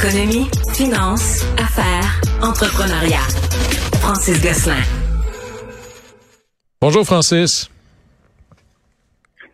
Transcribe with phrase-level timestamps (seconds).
[0.00, 3.26] Économie, finance, affaires, entrepreneuriat.
[4.00, 4.76] Francis Gosselin.
[6.80, 7.68] Bonjour Francis.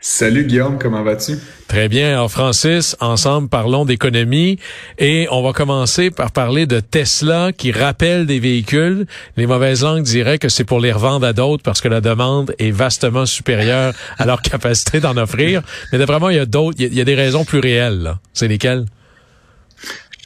[0.00, 1.38] Salut Guillaume, comment vas-tu?
[1.66, 2.10] Très bien.
[2.10, 4.58] Alors Francis, ensemble parlons d'économie
[4.98, 9.06] et on va commencer par parler de Tesla qui rappelle des véhicules.
[9.38, 12.54] Les mauvaises langues diraient que c'est pour les revendre à d'autres parce que la demande
[12.58, 15.62] est vastement supérieure à leur capacité d'en offrir.
[15.90, 18.16] Mais d'après moi, il y a d'autres, il y a des raisons plus réelles.
[18.34, 18.84] C'est lesquelles?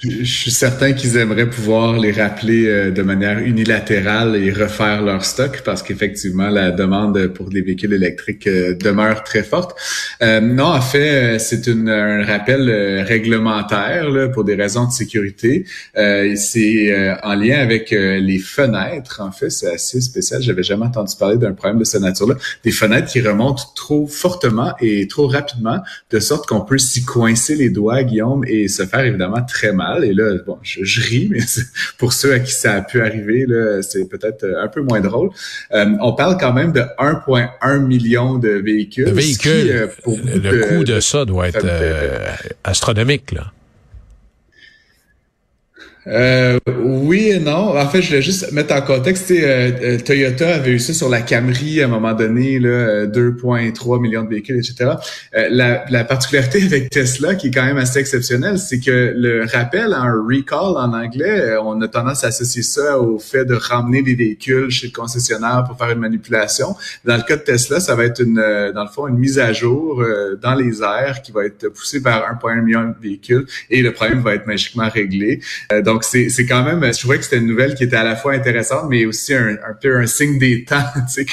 [0.01, 5.25] Je suis certain qu'ils aimeraient pouvoir les rappeler euh, de manière unilatérale et refaire leur
[5.25, 9.77] stock parce qu'effectivement, la demande pour les véhicules électriques euh, demeure très forte.
[10.23, 12.71] Euh, non, en fait, c'est un rappel
[13.09, 15.65] réglementaire pour des raisons de sécurité.
[15.95, 19.21] c'est en lien avec les fenêtres.
[19.21, 20.43] En fait, c'est assez spécial.
[20.43, 22.37] J'avais jamais entendu parler d'un problème de cette nature-là.
[22.63, 25.79] Des fenêtres qui remontent trop fortement et trop rapidement,
[26.11, 29.88] de sorte qu'on peut s'y coincer les doigts, Guillaume, et se faire évidemment très mal.
[30.03, 31.41] Et là, bon, je, ris, mais
[31.99, 35.01] pour ceux à qui ça a pu arriver, là, c'est peut-être euh, un peu moins
[35.01, 35.31] drôle.
[35.73, 39.07] Euh, on parle quand même de 1,1 million de véhicules.
[39.07, 39.71] De véhicules.
[39.71, 41.67] Euh, le coût de ça doit être
[42.65, 43.53] astronomique, là.
[46.09, 47.77] Euh, oui et non.
[47.77, 51.09] En fait, je voulais juste mettre en contexte, euh, euh, Toyota avait eu ça sur
[51.09, 54.93] la Camry à un moment donné, 2,3 millions de véhicules, etc.
[55.33, 59.93] la, la, particularité avec Tesla, qui est quand même assez exceptionnelle, c'est que le rappel,
[59.93, 64.15] un recall en anglais, on a tendance à associer ça au fait de ramener des
[64.15, 66.75] véhicules chez le concessionnaire pour faire une manipulation.
[67.05, 68.43] Dans le cas de Tesla, ça va être une,
[68.75, 70.03] dans le fond, une mise à jour
[70.41, 74.21] dans les airs qui va être poussée par 1,1 million de véhicules et le problème
[74.21, 75.41] va être magiquement réglé.
[75.85, 78.15] donc, donc, c'est quand même, je trouvais que c'était une nouvelle qui était à la
[78.15, 81.27] fois intéressante, mais aussi un, peu un signe des temps, tu sais,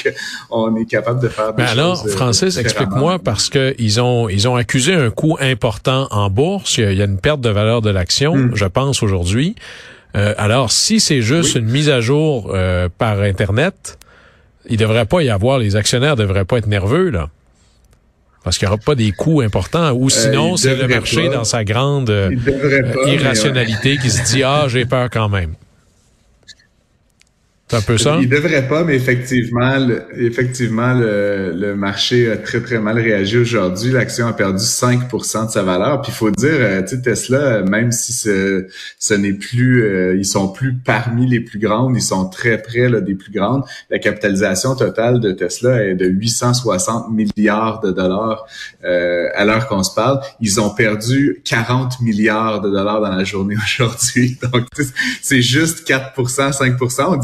[0.50, 4.28] qu'on est capable de faire des ben alors, euh, Francis, explique-moi, parce que ils ont,
[4.28, 6.78] ils ont accusé un coût important en bourse.
[6.78, 8.50] Il y a, une perte de valeur de l'action, hmm.
[8.54, 9.54] je pense, aujourd'hui.
[10.16, 13.98] Euh, alors, si c'est juste une mise à jour euh, par Internet,
[14.68, 17.28] il devrait pas y avoir, les actionnaires devraient pas être nerveux, là.
[18.46, 19.90] Parce qu'il n'y aura pas des coûts importants.
[19.90, 22.30] Ou euh, sinon, c'est le marché dans sa grande euh,
[23.04, 25.54] irrationalité qui se dit, ah, j'ai peur quand même.
[27.68, 28.18] C'est un peu ça?
[28.20, 33.38] Il devrait pas, mais effectivement, le, effectivement, le, le, marché a très, très mal réagi
[33.38, 33.90] aujourd'hui.
[33.90, 36.00] L'action a perdu 5 de sa valeur.
[36.00, 38.68] Puis il faut dire, euh, tu sais, Tesla, même si ce,
[39.00, 42.88] ce n'est plus, euh, ils sont plus parmi les plus grandes, ils sont très près
[42.88, 43.64] là, des plus grandes.
[43.90, 48.46] La capitalisation totale de Tesla est de 860 milliards de dollars
[48.84, 50.20] euh, à l'heure qu'on se parle.
[50.40, 54.38] Ils ont perdu 40 milliards de dollars dans la journée aujourd'hui.
[54.52, 54.66] Donc,
[55.20, 56.76] c'est juste 4% 5
[57.08, 57.16] On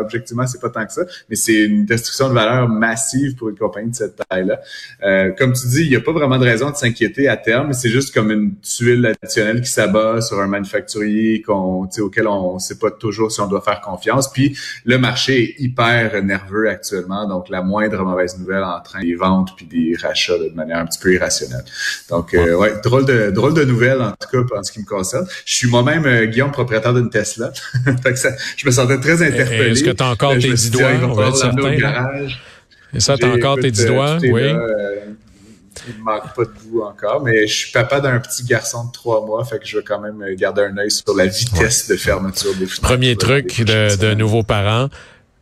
[0.00, 3.56] objectivement, c'est pas tant que ça, mais c'est une destruction de valeur massive pour une
[3.56, 4.60] compagnie de cette taille-là.
[5.02, 7.72] Euh, comme tu dis, il n'y a pas vraiment de raison de s'inquiéter à terme,
[7.72, 12.58] c'est juste comme une tuile additionnelle qui s'abat sur un manufacturier qu'on, auquel on ne
[12.58, 14.30] sait pas toujours si on doit faire confiance.
[14.32, 19.50] Puis le marché est hyper nerveux actuellement, donc la moindre mauvaise nouvelle entraîne des ventes
[19.56, 21.64] puis des rachats de manière un petit peu irrationnelle.
[22.08, 24.84] Donc, euh, ouais, drôle de drôle de nouvelle en tout cas en ce qui me
[24.84, 25.26] concerne.
[25.44, 27.52] Je suis moi-même euh, Guillaume, propriétaire d'une Tesla.
[28.02, 29.69] fait que ça, je me sentais très interpellé.
[29.70, 30.90] Est-ce que tu as encore tes dix doigts?
[31.02, 31.72] On va être certain.
[32.92, 34.18] Et ça, tu as encore tes dix doigts?
[34.22, 34.42] Oui.
[34.42, 34.96] Euh,
[35.88, 38.92] il ne manque pas de goût encore, mais je suis papa d'un petit garçon de
[38.92, 41.96] trois mois, fait que je vais quand même garder un œil sur la vitesse de
[41.96, 42.82] fermeture des fenêtres.
[42.82, 44.88] Premier truc de, de nouveaux parents,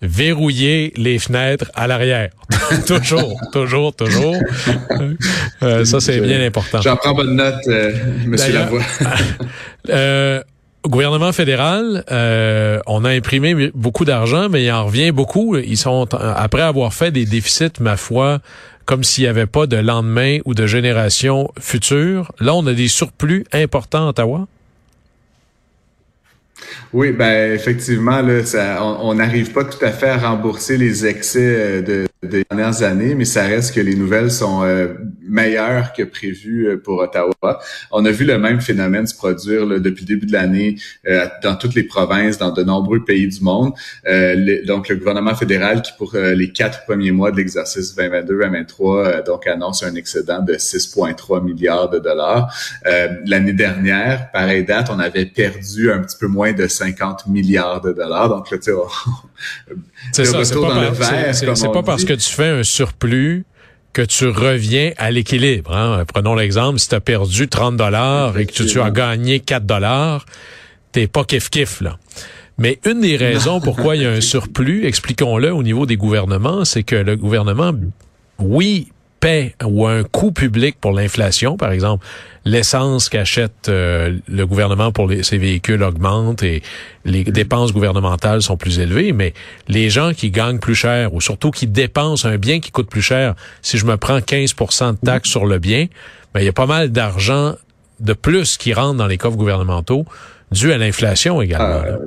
[0.00, 2.30] verrouiller les fenêtres à l'arrière.
[2.86, 4.36] toujours, toujours, toujours.
[5.62, 6.80] Euh, ça, c'est bien important.
[6.82, 7.92] J'en prends bonne note, euh,
[8.26, 8.82] Monsieur Lavoie.
[9.88, 10.42] euh,
[10.86, 15.56] gouvernement fédéral, euh, on a imprimé beaucoup d'argent, mais il en revient beaucoup.
[15.56, 18.40] Ils sont après avoir fait des déficits, ma foi,
[18.84, 22.32] comme s'il n'y avait pas de lendemain ou de génération future.
[22.40, 24.46] Là, on a des surplus importants à Ottawa.
[26.92, 31.82] Oui, ben effectivement, là, on n'arrive pas tout à fait à rembourser les excès euh,
[31.82, 34.88] de des dernières années, mais ça reste que les nouvelles sont euh,
[35.22, 37.60] meilleures que prévues euh, pour Ottawa.
[37.92, 40.76] On a vu le même phénomène se produire depuis le début de l'année
[41.06, 43.72] euh, dans toutes les provinces, dans de nombreux pays du monde.
[44.66, 49.82] donc, le gouvernement fédéral qui, pour les quatre premiers mois de l'exercice 2022-2023, donc annonce
[49.84, 52.52] un excédent de 6,3 milliards de dollars.
[53.26, 57.92] L'année dernière, pareille date, on avait perdu un petit peu moins de 50 milliards de
[57.92, 58.28] dollars.
[58.28, 58.76] Donc, là, tu sais,
[60.12, 63.44] c'est ça, c'est pas, parce que tu fais un surplus
[63.92, 65.76] que tu reviens à l'équilibre.
[65.76, 66.04] Hein?
[66.06, 70.24] Prenons l'exemple, si tu as perdu 30 dollars et que tu, as gagné 4 dollars,
[70.92, 71.98] t'es pas kiff-kiff, là.
[72.56, 76.64] Mais une des raisons pourquoi il y a un surplus, expliquons-le au niveau des gouvernements,
[76.64, 77.72] c'est que le gouvernement,
[78.38, 78.88] oui,
[79.20, 82.06] paie ou un coût public pour l'inflation, par exemple,
[82.44, 86.62] l'essence qu'achète euh, le gouvernement pour les, ses véhicules augmente et
[87.04, 89.34] les dépenses gouvernementales sont plus élevées, mais
[89.68, 93.02] les gens qui gagnent plus cher ou surtout qui dépensent un bien qui coûte plus
[93.02, 95.86] cher, si je me prends 15% de taxes sur le bien,
[96.34, 97.54] ben, il y a pas mal d'argent
[98.00, 100.04] de plus qui rentre dans les coffres gouvernementaux
[100.52, 101.82] dû à l'inflation également.
[101.84, 101.98] Ah,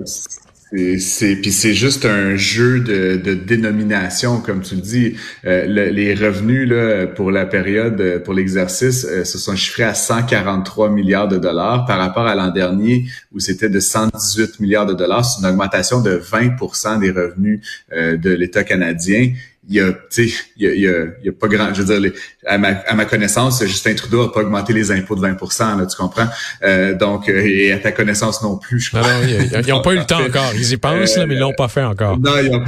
[0.72, 5.16] c'est puis c'est juste un jeu de, dénomination, comme tu le dis.
[5.46, 10.90] Euh, les revenus là pour la période, pour l'exercice, euh, se sont chiffrés à 143
[10.90, 15.26] milliards de dollars par rapport à l'an dernier où c'était de 118 milliards de dollars.
[15.26, 17.60] C'est une augmentation de 20% des revenus
[17.92, 19.34] euh, de l'État canadien
[19.70, 22.00] il y a, tu sais, il y a, il y a, pas grand, je veux
[22.00, 22.12] dire,
[22.48, 25.38] à, ma, à ma connaissance, Justin Trudeau a pas augmenté les impôts de 20
[25.78, 26.28] là, tu comprends?
[26.64, 29.02] Euh, donc, euh, et à ta connaissance non plus, je crois.
[29.02, 30.52] Non, ils n'ont pas eu le temps encore.
[30.56, 32.20] Ils y pensent, là, mais ils l'ont pas fait encore.
[32.20, 32.64] Non, ils ont...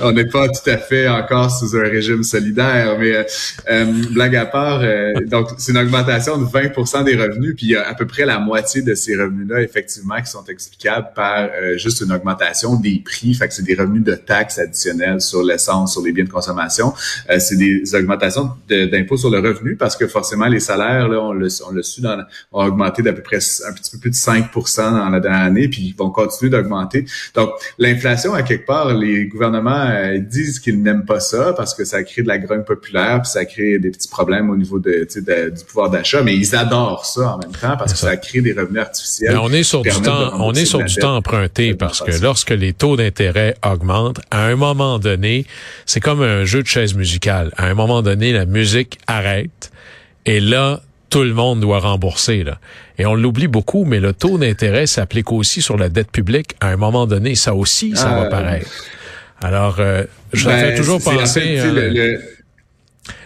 [0.00, 3.24] on n'est pas tout à fait encore sous un régime solidaire, mais euh,
[3.70, 4.82] euh blague à part,
[5.26, 8.26] donc c'est une augmentation de 20% des revenus, puis il y a à peu près
[8.26, 13.34] la moitié de ces revenus-là, effectivement, qui sont explicables par juste une augmentation des prix.
[13.34, 16.92] Fait que c'est des revenus de taxes additionnelles sur le sur les biens de consommation.
[17.30, 21.32] Euh, c'est des augmentations d'impôts sur le revenu parce que forcément les salaires, là, on
[21.32, 22.22] le, on su, dans,
[22.52, 25.68] ont augmenté d'à peu près un petit peu plus de 5 dans la dernière année,
[25.68, 27.04] puis ils vont continuer d'augmenter.
[27.34, 31.84] Donc l'inflation, à quelque part, les gouvernements euh, disent qu'ils n'aiment pas ça parce que
[31.84, 35.06] ça crée de la grogne populaire, puis ça crée des petits problèmes au niveau de,
[35.50, 38.52] du pouvoir d'achat, mais ils adorent ça en même temps parce que ça crée des
[38.52, 39.32] revenus artificiels.
[39.32, 42.50] Mais on est sur du temps, on est sur du temps emprunté parce que lorsque
[42.50, 45.43] les taux d'intérêt augmentent, à un moment donné,
[45.86, 47.52] c'est comme un jeu de chaise musicale.
[47.56, 49.70] À un moment donné, la musique arrête
[50.26, 50.80] et là,
[51.10, 52.42] tout le monde doit rembourser.
[52.44, 52.58] Là.
[52.98, 56.56] Et on l'oublie beaucoup, mais le taux d'intérêt s'applique aussi sur la dette publique.
[56.60, 58.70] À un moment donné, ça aussi, ça va euh, paraître.
[59.40, 61.60] Alors, euh, je ben, fais toujours penser...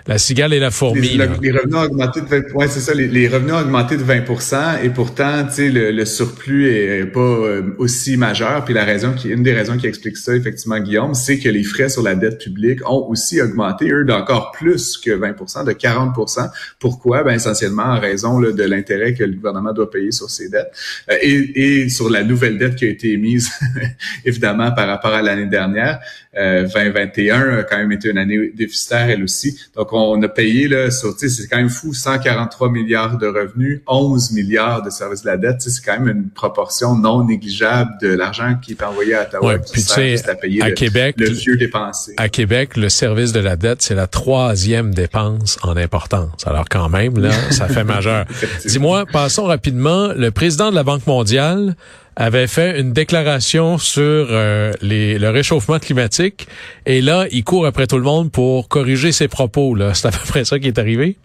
[0.09, 1.19] La cigale et la fourmi.
[1.19, 4.83] Les, revenus ont augmenté de 20, ouais, c'est ça, les, revenus ont augmenté de 20%
[4.83, 8.65] et pourtant, tu sais, le, surplus est pas euh, aussi majeur.
[8.65, 11.63] Puis la raison qui, une des raisons qui explique ça, effectivement, Guillaume, c'est que les
[11.63, 16.49] frais sur la dette publique ont aussi augmenté, eux, d'encore plus que 20% de 40%
[16.79, 17.23] Pourquoi?
[17.23, 20.73] Ben, essentiellement en raison de l'intérêt que le gouvernement doit payer sur ses dettes
[21.11, 23.51] euh, et, et sur la nouvelle dette qui a été émise,
[24.25, 26.01] évidemment, par rapport à l'année dernière.
[26.39, 29.59] 2021 euh, a quand même été une année déficitaire, elle aussi.
[29.75, 34.33] Donc, on a payé, là, sur, c'est quand même fou, 143 milliards de revenus, 11
[34.33, 35.61] milliards de services de la dette.
[35.61, 39.55] C'est quand même une proportion non négligeable de l'argent qui est envoyé à Ottawa.
[39.55, 42.15] Ouais, puis tu sais, à, payer à Québec, le vieux dépensé.
[42.17, 46.47] À Québec, le service de la dette, c'est la troisième dépense en importance.
[46.47, 48.25] Alors quand même, là, ça fait majeur.
[48.67, 50.13] Dis-moi, passons rapidement.
[50.17, 51.75] Le président de la Banque mondiale
[52.19, 56.49] avait fait une déclaration sur euh, le réchauffement climatique
[56.85, 59.77] et là, il court après tout le monde pour corriger ses propos.
[59.95, 61.17] C'est à peu près ça qui est arrivé.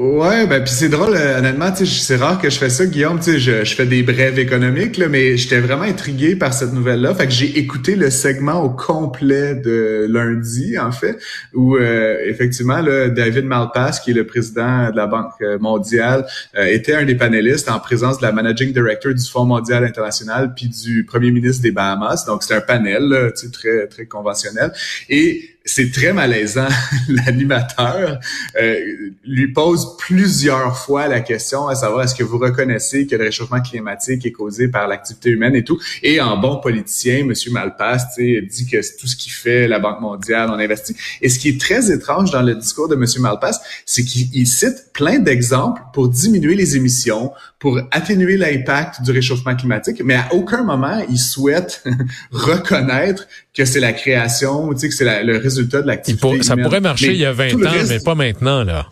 [0.00, 3.32] Ouais, ben puis c'est drôle, euh, honnêtement, c'est rare que je fais ça, Guillaume, tu
[3.32, 7.16] sais, je, je, fais des brèves économiques, là, mais j'étais vraiment intrigué par cette nouvelle-là.
[7.16, 11.18] Fait que j'ai écouté le segment au complet de lundi, en fait,
[11.52, 16.26] où euh, effectivement, là, David Malpass, qui est le président de la Banque mondiale,
[16.56, 20.52] euh, était un des panélistes en présence de la managing director du Fonds mondial international
[20.54, 22.24] puis du premier ministre des Bahamas.
[22.24, 24.70] Donc c'est un panel, là, très très conventionnel.
[25.08, 26.68] Et c'est très malaisant.
[27.08, 28.18] L'animateur
[28.60, 28.76] euh,
[29.24, 33.60] lui pose plusieurs fois la question à savoir est-ce que vous reconnaissez que le réchauffement
[33.60, 35.78] climatique est causé par l'activité humaine et tout?
[36.02, 37.32] Et en bon politicien, M.
[37.50, 40.96] Malpass dit que tout ce qui fait la Banque mondiale, on investit.
[41.20, 43.04] Et ce qui est très étrange dans le discours de M.
[43.18, 49.54] Malpass, c'est qu'il cite plein d'exemples pour diminuer les émissions, pour atténuer l'impact du réchauffement
[49.54, 51.84] climatique, mais à aucun moment il souhaite
[52.30, 56.42] reconnaître que c'est la création, que c'est le résultat de l'activité.
[56.42, 58.86] Ça pourrait marcher il y a 20 ans, mais pas maintenant, là.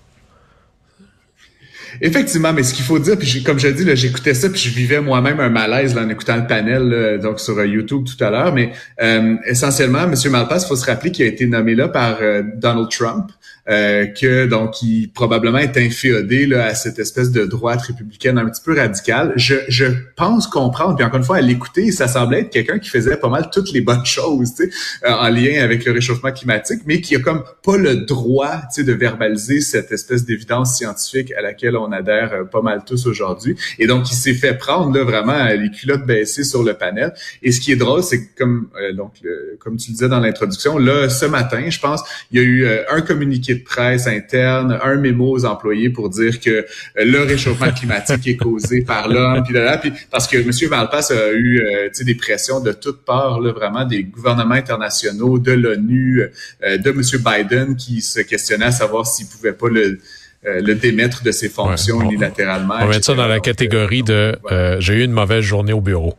[2.01, 5.01] Effectivement, mais ce qu'il faut dire, puis comme je dis, j'écoutais ça, puis je vivais
[5.01, 8.53] moi-même un malaise là, en écoutant le panel donc sur euh, YouTube tout à l'heure.
[8.53, 10.15] Mais euh, essentiellement, M.
[10.31, 13.31] Malpass, il faut se rappeler qu'il a été nommé là par euh, Donald Trump.
[13.69, 18.49] Euh, que donc il probablement est inféodé là, à cette espèce de droite républicaine un
[18.49, 19.33] petit peu radicale.
[19.35, 22.89] Je, je pense comprendre, puis encore une fois, à l'écouter, ça semblait être quelqu'un qui
[22.89, 24.73] faisait pas mal toutes les bonnes choses tu
[25.05, 28.93] euh, en lien avec le réchauffement climatique, mais qui a comme pas le droit de
[28.93, 33.57] verbaliser cette espèce d'évidence scientifique à laquelle on adhère euh, pas mal tous aujourd'hui.
[33.81, 37.13] Et donc, il s'est fait prendre là, vraiment les culottes baissées sur le panel.
[37.43, 39.15] Et ce qui est drôle, c'est que comme donc
[39.59, 42.69] comme tu le disais dans l'introduction, là ce matin, je pense, il y a eu
[42.91, 46.65] un communiqué de presse interne, un mémo aux employés pour dire que euh,
[46.97, 50.51] le réchauffement climatique est causé par l'homme, puis là, puis parce que M.
[50.71, 55.53] Malpass a eu euh, des pressions de toutes parts, là, vraiment des gouvernements internationaux, de
[55.53, 56.23] l'ONU,
[56.65, 57.01] euh, de M.
[57.01, 59.99] Biden qui se questionnait à savoir s'il pouvait pas le
[60.47, 62.75] le démettre de ses fonctions unilatéralement.
[62.77, 64.39] On va mettre ça dans la catégorie de
[64.79, 66.15] j'ai eu une mauvaise journée au bureau.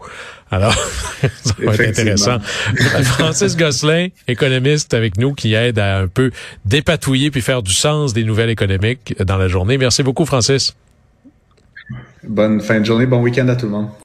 [0.50, 0.74] Alors,
[1.22, 2.40] ça va être intéressant.
[3.04, 6.32] Francis Gosselin, économiste avec nous, qui aide à un peu
[6.66, 9.78] dépatouiller puis faire du sens des nouvelles économiques dans la journée.
[9.78, 10.76] Merci beaucoup, Francis.
[12.24, 13.90] Bonne fin de journée, bon week-end à tout le monde.